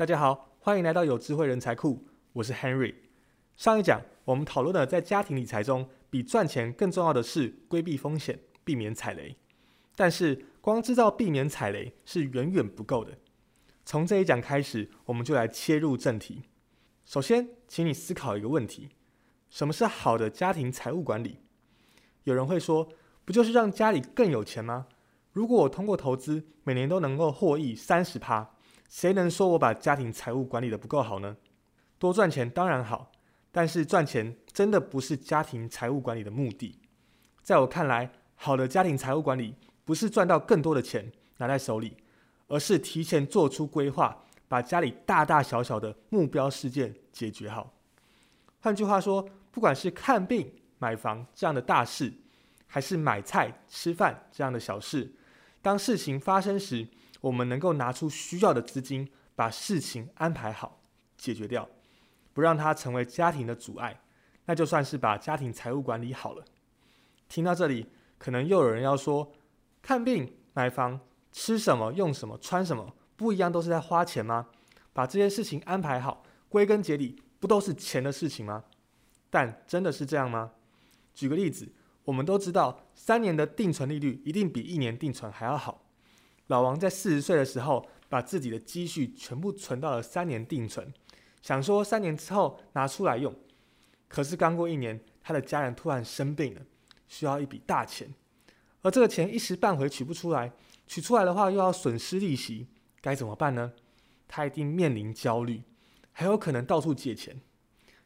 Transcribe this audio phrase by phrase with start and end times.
[0.00, 2.94] 大家好，欢迎来到有智慧人才库，我是 Henry。
[3.54, 9.36] 上一讲我们讨论了在家庭理财中，比赚钱更重要的是规避风险，避免踩雷。
[9.94, 13.18] 但是光知道避免踩雷是远远不够的。
[13.84, 16.44] 从这一讲开始，我们就来切入正题。
[17.04, 18.88] 首先，请你思考一个问题：
[19.50, 21.40] 什么是好的家庭财务管理？
[22.24, 22.88] 有人会说，
[23.26, 24.86] 不就是让家里更有钱吗？
[25.34, 28.54] 如果我通过投资每年都能够获益三十趴，
[28.90, 31.36] 谁能说我把家庭财务管理的不够好呢？
[31.96, 33.12] 多赚钱当然好，
[33.52, 36.76] 但是赚钱真的不是家庭财务管理的目的。
[37.40, 41.96] 在我看来，好的家庭财务管理不是赚到更多的钱拿在手里，
[42.48, 47.72] 而是提前做出规划，把家里大大小小的目标事件解决好。
[48.58, 52.12] 换句话说，不管是看病、买房这样的大事，
[52.66, 55.14] 还是买菜、吃饭这样的小事。
[55.62, 56.88] 当事情发生时，
[57.20, 60.80] 我们能够拿出需要的资金，把事情安排好、
[61.18, 61.68] 解决掉，
[62.32, 64.00] 不让它成为家庭的阻碍，
[64.46, 66.44] 那就算是把家庭财务管理好了。
[67.28, 69.32] 听到这里，可能又有人要说：
[69.82, 70.98] 看病、买房、
[71.30, 74.48] 吃什么、用什么、穿什么，不一样都是在花钱吗？
[74.92, 78.64] 把这些事情安排好，归根结底，不都是钱的事情吗？
[79.28, 80.52] 但真的是这样吗？
[81.14, 81.72] 举个例子。
[82.10, 85.86] 我们都知道，三年的定存利率一定比一年定存还要好。
[86.48, 90.92] 老王在四十岁的时候，把自己的积蓄全部存到了三年定存，
[91.40, 93.32] 想说三年之后拿出来用。
[94.08, 96.62] 可是刚过一年，他的家人突然生病了，
[97.06, 98.12] 需要一笔大钱，
[98.82, 100.50] 而这个钱一时半会取不出来，
[100.88, 102.66] 取出来的话又要损失利息，
[103.00, 103.72] 该怎么办呢？
[104.26, 105.62] 他一定面临焦虑，
[106.10, 107.40] 还有可能到处借钱。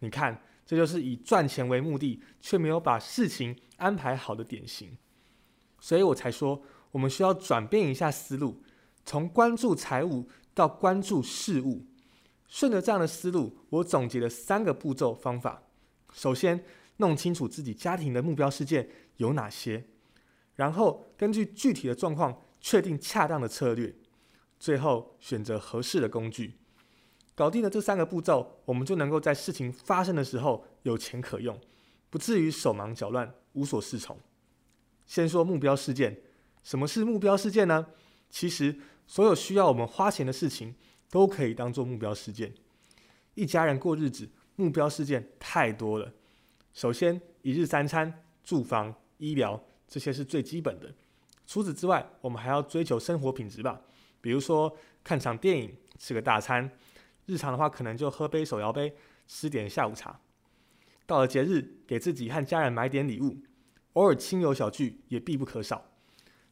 [0.00, 0.42] 你看。
[0.66, 4.98] 这就是以赚钱为目的，却没有把事情安排好的典型，
[5.80, 8.60] 所以我才说，我们需要转变一下思路，
[9.04, 11.86] 从关注财务到关注事物。
[12.48, 15.62] 顺着这样的思路，我总结了三个步骤方法：
[16.12, 16.64] 首先，
[16.96, 19.84] 弄清楚自己家庭的目标事件有哪些，
[20.54, 23.94] 然后根据具体的状况确定恰当的策略，
[24.58, 26.58] 最后选择合适的工具。
[27.36, 31.56] 搞定了这三个步骤，我们就能够在事情发生的时候有钱可用，
[32.08, 34.18] 不至于手忙脚乱、无所适从。
[35.04, 36.22] 先说目标事件，
[36.64, 37.86] 什么是目标事件呢？
[38.30, 38.76] 其实
[39.06, 40.74] 所有需要我们花钱的事情
[41.10, 42.54] 都可以当做目标事件。
[43.34, 44.26] 一家人过日子，
[44.56, 46.10] 目标事件太多了。
[46.72, 50.90] 首先，一日三餐、住房、医疗，这些是最基本的。
[51.46, 53.82] 除此之外，我们还要追求生活品质吧，
[54.22, 56.70] 比如说看场电影、吃个大餐。
[57.26, 60.20] 日常的话，可能就喝杯手摇杯，吃点下午茶。
[61.04, 63.42] 到了节日，给自己和家人买点礼物，
[63.92, 65.84] 偶尔亲友小聚也必不可少。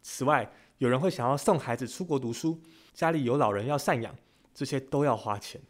[0.03, 2.61] 此外，有人会想要送孩子出国读书，
[2.93, 4.15] 家里有老人要赡养，
[4.53, 5.61] 这些都要花钱。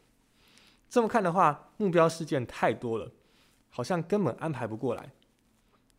[0.88, 3.12] 这么看的话，目标事件太多了，
[3.68, 5.12] 好像根本安排不过来。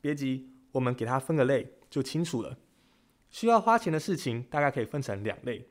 [0.01, 2.57] 别急，我们给它分个类就清楚了。
[3.29, 5.67] 需要花钱的事情大概可以分成两类，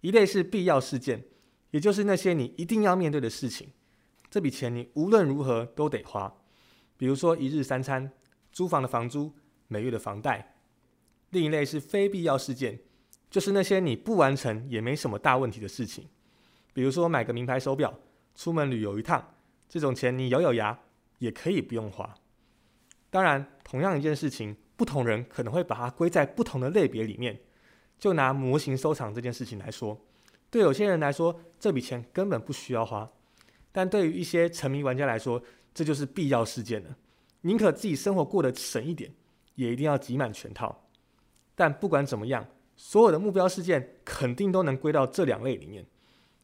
[0.00, 1.24] 一类是必要事件。
[1.74, 3.72] 也就是那些你一定要面对的事情，
[4.30, 6.32] 这笔钱你无论如何都得花。
[6.96, 8.12] 比如说一日三餐、
[8.52, 9.34] 租房的房租、
[9.66, 10.54] 每月的房贷。
[11.30, 12.78] 另一类是非必要事件，
[13.28, 16.08] 就是那些你不完成也没什么大问题的事情。
[16.72, 17.92] 比如说买个名牌手表、
[18.36, 19.34] 出门旅游一趟，
[19.68, 20.78] 这种钱你咬咬牙
[21.18, 22.14] 也可以不用花。
[23.10, 27.40] 当然，同样一件事情，不同人可能会把它归在不同的类别里面。
[27.98, 30.00] 就拿模型收藏这件事情来说。
[30.54, 33.10] 对有些人来说，这笔钱根本不需要花；
[33.72, 35.42] 但对于一些沉迷玩家来说，
[35.74, 36.96] 这就是必要事件了。
[37.40, 39.12] 宁可自己生活过得省一点，
[39.56, 40.88] 也一定要集满全套。
[41.56, 45.84] 但不管怎么样，所有的目标事件肯定都能归到这两类里面。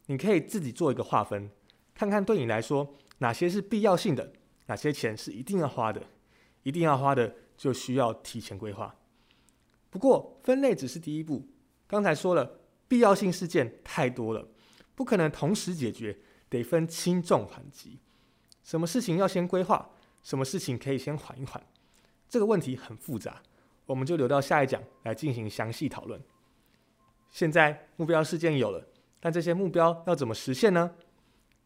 [0.07, 1.49] 你可以自己做一个划分，
[1.95, 4.33] 看看对你来说哪些是必要性的，
[4.67, 6.03] 哪些钱是一定要花的。
[6.65, 8.93] 一定要花的就需要提前规划。
[9.89, 11.47] 不过分类只是第一步，
[11.87, 12.57] 刚才说了。
[12.91, 14.49] 必要性事件太多了，
[14.97, 16.19] 不可能同时解决，
[16.49, 18.01] 得分轻重缓急。
[18.65, 19.93] 什么事情要先规划，
[20.25, 21.65] 什么事情可以先缓一缓，
[22.29, 23.41] 这个问题很复杂，
[23.87, 26.21] 我们就留到下一讲来进行详细讨论。
[27.31, 28.85] 现在目标事件有了，
[29.21, 30.91] 但这些目标要怎么实现呢？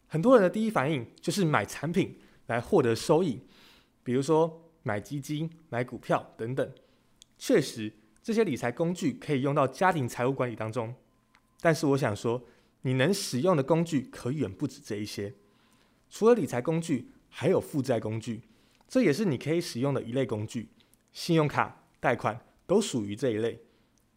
[0.06, 3.40] 很多人的第一反应就是买产品来获得收益，
[4.02, 6.70] 比如说买基金、买股票等等。
[7.38, 7.90] 确实，
[8.22, 10.94] 这些理财工具可以用到家庭财务管理当中。
[11.64, 12.44] 但是我想说，
[12.82, 15.32] 你能使用的工具可远不止这一些。
[16.10, 18.42] 除了理财工具，还有负债工具，
[18.86, 20.68] 这也是你可以使用的一类工具。
[21.10, 23.62] 信用卡、贷款都属于这一类。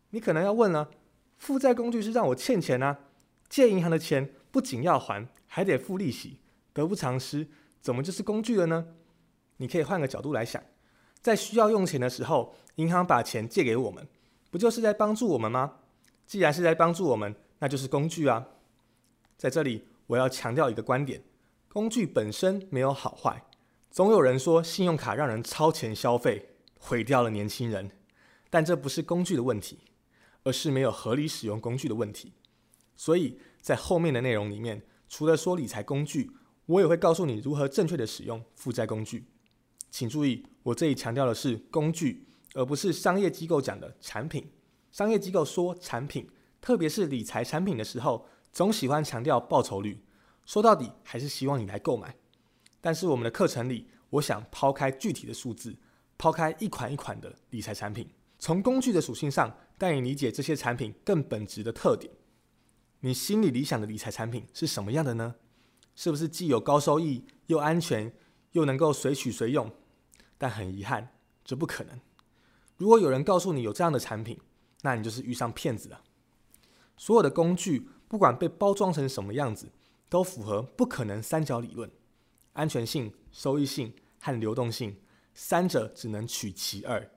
[0.10, 0.92] 你可能要问了，
[1.38, 3.00] 负债工具是让我欠钱啊？
[3.48, 6.42] 借银行的钱不仅要还，还得付利息，
[6.74, 7.48] 得不偿失，
[7.80, 8.88] 怎么就是工具了呢？
[9.56, 10.62] 你可以换个角度来想，
[11.22, 14.06] 在需要用钱的时候，银行把钱借给我们，
[14.52, 15.76] 不就是在帮助我们吗？
[16.28, 18.46] 既然是在帮助我们，那就是工具啊。
[19.38, 21.24] 在这里，我要强调一个观点：
[21.70, 23.46] 工具本身没有好坏。
[23.90, 27.90] 总有人说信用卡让人超前消费，毁掉了年轻人，
[28.50, 29.80] 但这不是工具的问题，
[30.44, 32.34] 而是没有合理使用工具的问题。
[32.98, 36.32] 所以在后面的内容里面，除了说理财工具，
[36.66, 39.26] 我也会告诉你如何正确的使用负债工具。
[39.90, 44.52] 请注意，我这里强调的是工具，而不是商业机构讲的产品。
[44.98, 46.28] 商业机构说产品，
[46.60, 50.04] 特别是理财产品的时候，总喜欢强调报酬率，
[50.44, 52.16] 说到底还是希望你来购买。
[52.82, 55.78] 但是我们的课程里，我想抛开具体的数字，
[56.18, 58.10] 抛开一款一款的理财产品，
[58.40, 62.12] 从工具的属性上带你理解这些产品更本质的特点。
[63.02, 65.36] 你心里理想的理财产品是什么样的呢？
[65.96, 68.12] 是不是既有高收益又安全？
[68.54, 69.72] 又能够随取随用，
[70.40, 71.10] 但很遗憾，
[71.46, 72.00] 这不可能。
[72.78, 74.40] 如果有人告诉你有这样的产品，
[74.82, 76.02] 那你就是遇上骗子了。
[76.96, 79.72] 所有的工具，不管被包装成什么样子，
[80.10, 81.92] 都符合不可能三角理论：
[82.54, 85.00] 安全性、收益性和流动性，
[85.34, 87.12] 三者只能取其二。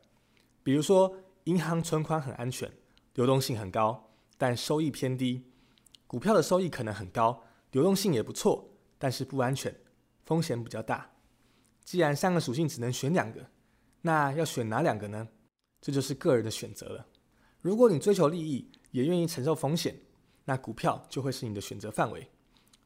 [0.62, 2.70] 比如说，银行存款很安全，
[3.14, 5.42] 流动性很高，但收益偏低；
[6.06, 7.42] 股票的收益可能很高，
[7.72, 8.68] 流动性也不错，
[8.98, 9.74] 但是不安全，
[10.26, 11.12] 风险比较大。
[11.82, 13.46] 既然三个属性只能选两个，
[14.02, 15.28] 那要选哪两个呢？
[15.80, 17.06] 这就是个人的选择了。
[17.60, 19.94] 如果你追求利益，也愿意承受风险，
[20.46, 22.22] 那股票就会是你的选择范围；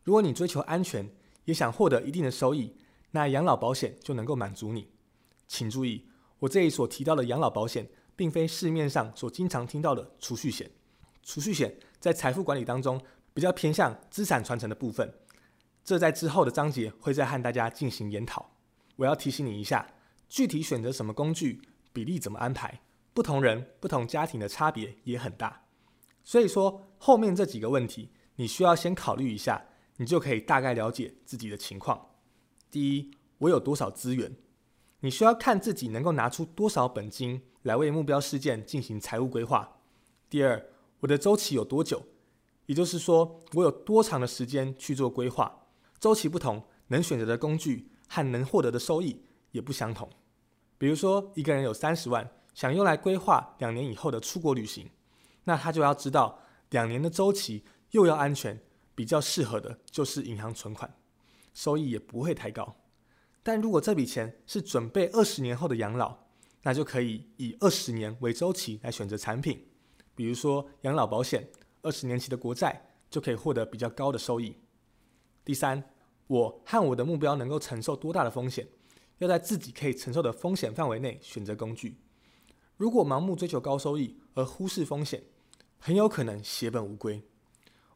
[0.02, 1.08] 如果你追求安全，
[1.44, 2.74] 也想获得一定的收益，
[3.12, 4.88] 那养老保险就能够满足你。
[5.46, 6.08] 请注意，
[6.40, 10.70] 我这里所提到的养老保险，并非市面上所经常听到的储蓄险。
[11.22, 13.00] 储蓄险在财富管理当中
[13.32, 15.14] 比较偏向资产传承的部分，
[15.84, 18.50] 这在之后的章节会再和大家进行研讨。
[18.96, 19.94] 我要提醒你一下，
[20.28, 21.62] 具体选择什么工具，
[21.92, 22.80] 比例怎么安排，
[23.14, 25.64] 不同人、不同家庭的差别也很大。
[26.22, 29.64] 所以说，后面这几个问题，你需要先考虑一下，
[29.96, 32.10] 你就可以大概了解自己的情况。
[32.70, 34.36] 第一，我有多少资源？
[35.00, 39.78] 你需要看自己能够拿出多少本金来为目标事件进行财务规划。
[40.28, 40.70] 第二，
[41.00, 42.02] 我的周期有多久？
[42.66, 45.66] 也就是说，我有多长的时间去做规划？
[45.98, 47.90] 周期不同，能选择的工具。
[48.06, 50.08] 和能获得的收益也不相同。
[50.78, 54.88] 比如说，一个人有三十万，想用来规划两年以后的出国旅行，
[55.44, 56.40] 那他就要知道
[56.70, 58.58] 两年的周期又要安全，
[58.94, 60.94] 比较适合的就是银行存款，
[61.52, 62.76] 收益也不会太高。
[63.42, 66.16] 但如果这笔钱是准备二十年后的养老，
[66.62, 69.66] 那就可以以二十年为周期来选择产品，
[70.14, 71.50] 比如说养老保险，
[71.82, 74.56] 二十年期的国债就可以获得比较高的收益。
[75.44, 75.90] 第三。
[76.26, 78.66] 我和我的目标能够承受多大的风险？
[79.18, 81.98] 要在自己可以承受的风险范围内选择工具。
[82.76, 85.22] 如果盲目追求高收益而忽视风险，
[85.78, 87.22] 很有可能血本无归。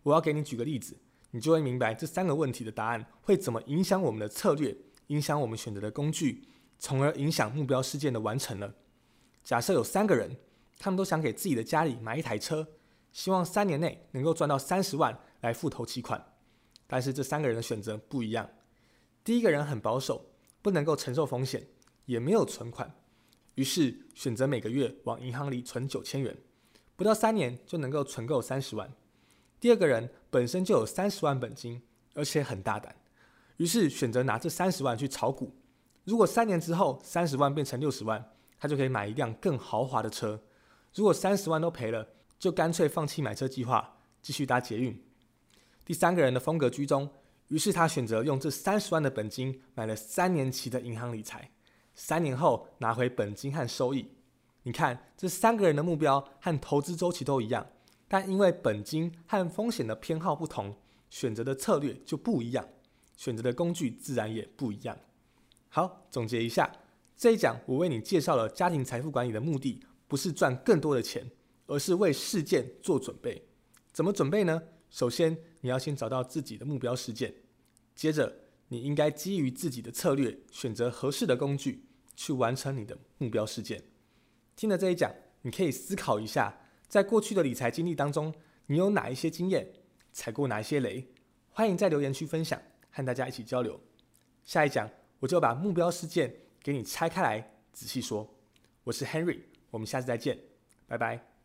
[0.04, 0.96] 我要给你举个例子，
[1.32, 4.76] 你就会明白这三个问题的答案会怎么影响我们的策略，
[5.08, 6.44] 影响我们选择的工具，
[6.78, 8.74] 从而影响目标事件的完成了。
[9.42, 10.36] 假设有三个人，
[10.78, 12.66] 他们都想给自己的家里买一台车，
[13.12, 16.24] 希望三年内能够赚到三十万来付头期款。
[16.86, 18.48] 但是这三个人的选择不一样。
[19.24, 20.24] 第一个人很保守，
[20.62, 21.66] 不能够承受风险，
[22.06, 22.94] 也没有存款，
[23.58, 26.36] 于是选择每个月往银行里存九千元，
[26.94, 28.88] 不到三年就能够存够三十万。
[29.58, 31.82] 第二个人本身就有三十万本金，
[32.14, 32.94] 而且很大胆，
[33.56, 35.52] 于是选择拿这三十万去炒股。
[36.04, 40.40] 如果三年之后三十万变成六十万，他就可以买一辆更豪华的车。
[40.94, 42.06] 如果三十万都赔了，
[42.38, 45.02] 就干脆放弃买车计划，继续搭捷运。
[45.84, 47.10] 第三个人的风格居中，
[47.48, 51.50] 于是他选择用这三十万的本金买了三年期的银行理财，
[51.98, 54.06] 三年后拿回本金和收益。
[54.62, 57.66] 你看，这三个人的目标和投资周期都一样，
[58.06, 60.76] 但因为本金和风险的偏好不同，
[61.10, 62.64] 选择的策略就不一样，
[63.16, 64.96] 选择的工具自然也不一样。
[65.68, 66.72] 好，总结一下，
[67.16, 71.28] 这一讲我为你介绍了家庭财富管理的目的，不是赚更多的钱，
[71.66, 73.42] 而是为事件做准备。
[73.92, 74.62] 怎么准备呢？
[74.88, 77.34] 首先，你要先找到自己的目标事件，
[77.96, 78.32] 接着
[78.68, 81.87] 你应该基于自己的策略，选择合适的工具
[82.18, 83.80] 去完成你的目标事件。
[84.56, 86.52] 听了这一讲，你可以思考一下，
[86.88, 88.34] 在过去的理财经历当中，
[88.66, 89.70] 你有哪一些经验，
[90.12, 91.06] 踩过哪一些雷？
[91.50, 92.60] 欢迎在留言区分享，
[92.90, 93.80] 和大家一起交流。
[94.44, 98.28] 下一讲我就把目标事件给你拆开来仔细说。
[98.82, 100.36] 我是 Henry，我们下次再见，
[100.88, 101.37] 拜拜。